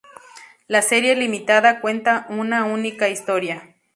La 0.67 0.81
serie 0.81 1.15
limitada 1.15 1.79
cuenta 1.79 2.25
una 2.29 2.65
única 2.65 3.09
historia. 3.09 3.67